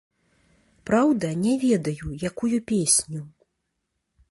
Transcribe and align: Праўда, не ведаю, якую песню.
Праўда, 0.89 1.29
не 1.43 1.53
ведаю, 1.65 2.11
якую 2.31 2.53
песню. 2.75 3.21